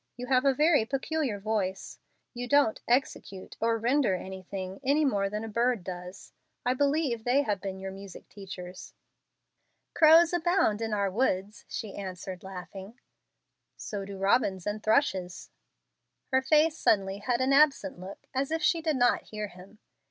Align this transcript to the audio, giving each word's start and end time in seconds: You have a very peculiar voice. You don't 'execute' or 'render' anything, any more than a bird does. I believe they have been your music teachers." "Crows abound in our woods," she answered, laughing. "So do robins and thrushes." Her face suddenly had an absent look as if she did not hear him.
You 0.17 0.25
have 0.25 0.45
a 0.45 0.53
very 0.55 0.83
peculiar 0.83 1.37
voice. 1.39 1.99
You 2.33 2.47
don't 2.47 2.81
'execute' 2.87 3.55
or 3.61 3.77
'render' 3.77 4.15
anything, 4.15 4.79
any 4.83 5.05
more 5.05 5.29
than 5.29 5.43
a 5.43 5.47
bird 5.47 5.83
does. 5.83 6.33
I 6.65 6.73
believe 6.73 7.23
they 7.23 7.43
have 7.43 7.61
been 7.61 7.77
your 7.79 7.91
music 7.91 8.27
teachers." 8.27 8.95
"Crows 9.93 10.33
abound 10.33 10.81
in 10.81 10.91
our 10.91 11.11
woods," 11.11 11.65
she 11.67 11.95
answered, 11.95 12.43
laughing. 12.43 12.99
"So 13.77 14.03
do 14.03 14.17
robins 14.17 14.65
and 14.65 14.81
thrushes." 14.81 15.51
Her 16.31 16.41
face 16.41 16.79
suddenly 16.79 17.19
had 17.19 17.39
an 17.39 17.53
absent 17.53 17.99
look 17.99 18.25
as 18.33 18.49
if 18.49 18.63
she 18.63 18.81
did 18.81 18.95
not 18.95 19.25
hear 19.25 19.49
him. 19.49 19.77